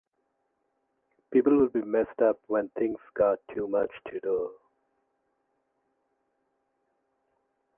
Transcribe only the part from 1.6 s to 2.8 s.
be messed up when